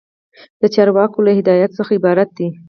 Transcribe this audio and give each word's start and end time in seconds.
دا 0.59 0.65
د 0.71 0.73
چارواکو 0.75 1.25
له 1.25 1.31
هدایاتو 1.39 1.77
څخه 1.79 1.91
عبارت 1.99 2.29
دی. 2.37 2.47